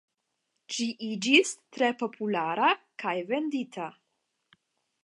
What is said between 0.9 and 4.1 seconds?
iĝis tre populara kaj vendita.